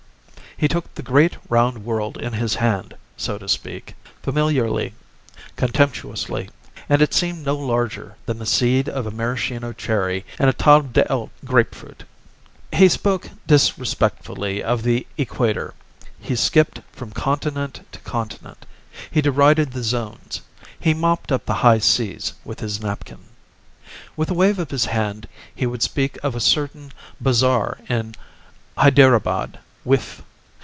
He 0.57 0.67
took 0.67 0.93
the 0.93 1.01
great, 1.01 1.37
round 1.49 1.83
world 1.83 2.17
in 2.17 2.33
his 2.33 2.53
hand, 2.53 2.93
so 3.17 3.39
to 3.39 3.49
speak, 3.49 3.95
familiarly, 4.21 4.93
contemptuously, 5.55 6.51
and 6.87 7.01
it 7.01 7.15
seemed 7.15 7.43
no 7.47 7.55
larger 7.57 8.15
than 8.27 8.37
the 8.37 8.45
seed 8.45 8.87
of 8.87 9.07
a 9.07 9.11
Maraschino 9.11 9.73
cherry 9.73 10.23
in 10.39 10.49
a 10.49 10.53
table 10.53 10.83
d'hôte 10.93 11.31
grape 11.45 11.73
fruit. 11.73 12.03
He 12.71 12.87
spoke 12.89 13.31
disrespectfully 13.47 14.61
of 14.61 14.83
the 14.83 15.07
equator, 15.17 15.73
he 16.19 16.35
skipped 16.35 16.81
from 16.91 17.09
continent 17.09 17.81
to 17.91 17.99
continent, 18.01 18.67
he 19.09 19.19
derided 19.19 19.71
the 19.71 19.81
zones, 19.83 20.41
he 20.79 20.93
mopped 20.93 21.31
up 21.31 21.47
the 21.47 21.55
high 21.65 21.79
seas 21.79 22.33
with 22.45 22.59
his 22.59 22.79
napkin. 22.79 23.19
With 24.15 24.29
a 24.29 24.35
wave 24.35 24.59
of 24.59 24.69
his 24.69 24.85
hand 24.85 25.27
he 25.55 25.65
would 25.65 25.81
speak 25.81 26.19
of 26.21 26.35
a 26.35 26.39
certain 26.39 26.91
bazaar 27.19 27.79
in 27.89 28.13
Hyderabad. 28.77 29.57
Whiff! 29.83 30.21